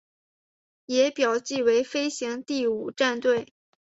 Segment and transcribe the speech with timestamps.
[0.87, 3.53] 也表记为飞行第五战队。